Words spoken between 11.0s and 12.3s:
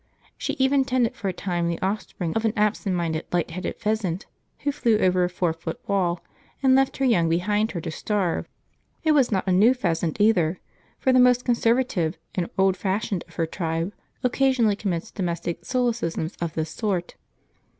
the most conservative